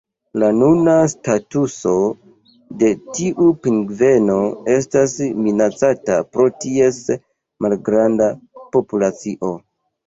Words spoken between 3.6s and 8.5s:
pingveno estas minacata pro ties malgranda